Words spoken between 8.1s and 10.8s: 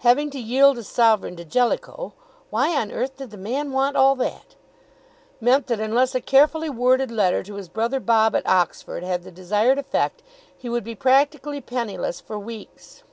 at Oxford had the desired effect, he